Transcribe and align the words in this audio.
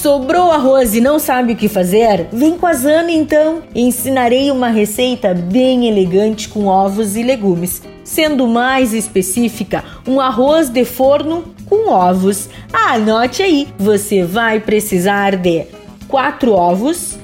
Sobrou 0.00 0.52
arroz 0.52 0.94
e 0.94 1.00
não 1.00 1.18
sabe 1.18 1.54
o 1.54 1.56
que 1.56 1.68
fazer? 1.68 2.28
Vem 2.32 2.56
com 2.56 2.68
a 2.68 2.72
Zana 2.72 3.10
então! 3.10 3.62
Ensinarei 3.74 4.48
uma 4.48 4.68
receita 4.68 5.34
bem 5.34 5.88
elegante 5.88 6.48
com 6.48 6.66
ovos 6.66 7.16
e 7.16 7.22
legumes. 7.24 7.82
Sendo 8.04 8.46
mais 8.46 8.94
específica, 8.94 9.82
um 10.06 10.20
arroz 10.20 10.68
de 10.68 10.84
forno 10.84 11.52
com 11.66 11.90
ovos. 11.90 12.48
Anote 12.72 13.42
aí, 13.42 13.66
você 13.76 14.22
vai 14.22 14.60
precisar 14.60 15.34
de 15.34 15.66
4 16.06 16.52
ovos, 16.52 17.18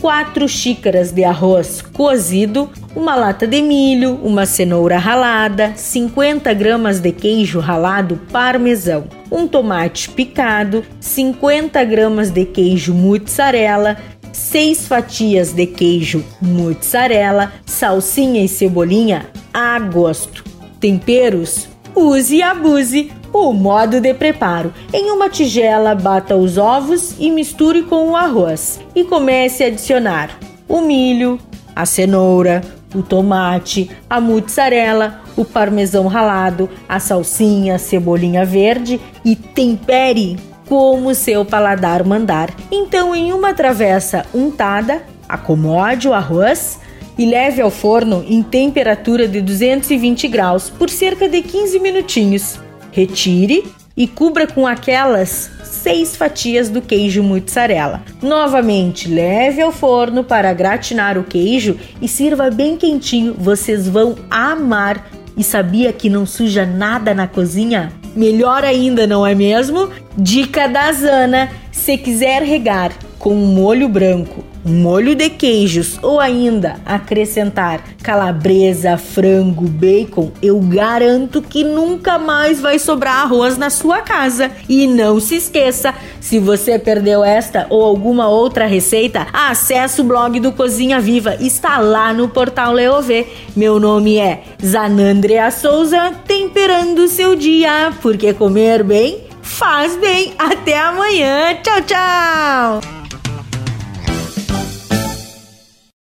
4 0.00 0.48
xícaras 0.48 1.12
de 1.12 1.24
arroz 1.24 1.82
cozido, 1.82 2.70
uma 2.96 3.14
lata 3.14 3.46
de 3.46 3.60
milho, 3.60 4.18
uma 4.22 4.46
cenoura 4.46 4.98
ralada, 4.98 5.72
50 5.76 6.52
gramas 6.54 7.00
de 7.00 7.12
queijo 7.12 7.60
ralado 7.60 8.18
parmesão, 8.32 9.04
um 9.30 9.46
tomate 9.46 10.08
picado, 10.08 10.84
50 10.98 11.84
gramas 11.84 12.30
de 12.30 12.46
queijo 12.46 12.94
mozzarella, 12.94 13.98
6 14.32 14.88
fatias 14.88 15.52
de 15.52 15.66
queijo 15.66 16.24
mozzarella, 16.40 17.52
salsinha 17.66 18.42
e 18.42 18.48
cebolinha 18.48 19.26
a 19.52 19.78
gosto. 19.78 20.42
Temperos? 20.80 21.69
Use 22.00 22.36
e 22.36 22.42
abuse. 22.42 23.12
O 23.30 23.52
modo 23.52 24.00
de 24.00 24.14
preparo: 24.14 24.72
em 24.90 25.10
uma 25.10 25.28
tigela, 25.28 25.94
bata 25.94 26.34
os 26.34 26.56
ovos 26.56 27.14
e 27.18 27.30
misture 27.30 27.82
com 27.82 28.10
o 28.10 28.16
arroz 28.16 28.80
e 28.94 29.04
comece 29.04 29.62
a 29.62 29.66
adicionar 29.66 30.30
o 30.66 30.80
milho, 30.80 31.38
a 31.76 31.84
cenoura, 31.84 32.62
o 32.94 33.02
tomate, 33.02 33.90
a 34.08 34.18
mussarela, 34.18 35.20
o 35.36 35.44
parmesão 35.44 36.06
ralado, 36.06 36.70
a 36.88 36.98
salsinha, 36.98 37.74
a 37.74 37.78
cebolinha 37.78 38.46
verde 38.46 38.98
e 39.22 39.36
tempere 39.36 40.38
como 40.66 41.14
seu 41.14 41.44
paladar 41.44 42.02
mandar. 42.02 42.50
Então, 42.70 43.14
em 43.14 43.30
uma 43.32 43.52
travessa 43.52 44.24
untada, 44.32 45.02
acomode 45.28 46.08
o 46.08 46.14
arroz 46.14 46.80
e 47.20 47.26
leve 47.26 47.60
ao 47.60 47.70
forno 47.70 48.24
em 48.26 48.42
temperatura 48.42 49.28
de 49.28 49.42
220 49.42 50.26
graus 50.26 50.70
por 50.70 50.88
cerca 50.88 51.28
de 51.28 51.42
15 51.42 51.78
minutinhos. 51.78 52.58
Retire 52.92 53.70
e 53.94 54.08
cubra 54.08 54.46
com 54.46 54.66
aquelas 54.66 55.50
seis 55.62 56.16
fatias 56.16 56.70
do 56.70 56.80
queijo 56.80 57.22
mozzarella. 57.22 58.02
Novamente, 58.22 59.06
leve 59.06 59.60
ao 59.60 59.70
forno 59.70 60.24
para 60.24 60.50
gratinar 60.54 61.18
o 61.18 61.22
queijo 61.22 61.76
e 62.00 62.08
sirva 62.08 62.50
bem 62.50 62.78
quentinho. 62.78 63.34
Vocês 63.36 63.86
vão 63.86 64.16
amar. 64.30 65.10
E 65.36 65.44
sabia 65.44 65.92
que 65.92 66.08
não 66.08 66.24
suja 66.24 66.64
nada 66.64 67.12
na 67.12 67.26
cozinha? 67.26 67.92
Melhor 68.16 68.64
ainda, 68.64 69.06
não 69.06 69.26
é 69.26 69.34
mesmo? 69.34 69.90
Dica 70.16 70.66
da 70.66 70.90
Zana: 70.90 71.50
se 71.70 71.98
quiser 71.98 72.42
regar 72.42 72.92
com 73.18 73.34
um 73.34 73.46
molho 73.46 73.90
branco 73.90 74.49
molho 74.64 75.14
de 75.14 75.30
queijos 75.30 75.98
ou 76.02 76.20
ainda 76.20 76.76
acrescentar 76.84 77.82
calabresa, 78.02 78.96
frango, 78.96 79.68
bacon, 79.68 80.30
eu 80.42 80.58
garanto 80.60 81.42
que 81.42 81.62
nunca 81.64 82.18
mais 82.18 82.60
vai 82.60 82.78
sobrar 82.78 83.22
arroz 83.22 83.56
na 83.56 83.70
sua 83.70 84.00
casa. 84.00 84.50
E 84.68 84.86
não 84.86 85.20
se 85.20 85.36
esqueça, 85.36 85.94
se 86.20 86.38
você 86.38 86.78
perdeu 86.78 87.24
esta 87.24 87.66
ou 87.70 87.82
alguma 87.82 88.28
outra 88.28 88.66
receita, 88.66 89.26
acesse 89.32 90.00
o 90.00 90.04
blog 90.04 90.38
do 90.40 90.52
Cozinha 90.52 91.00
Viva, 91.00 91.36
está 91.40 91.78
lá 91.78 92.12
no 92.12 92.28
portal 92.28 92.72
Leovê. 92.72 93.26
Meu 93.56 93.78
nome 93.78 94.18
é 94.18 94.42
Zanandrea 94.64 95.50
Souza, 95.50 96.12
temperando 96.26 97.08
seu 97.08 97.34
dia, 97.34 97.92
porque 98.00 98.32
comer 98.32 98.82
bem 98.82 99.30
faz 99.42 99.96
bem. 99.96 100.32
Até 100.38 100.78
amanhã. 100.78 101.54
Tchau, 101.62 101.82
tchau. 101.82 102.99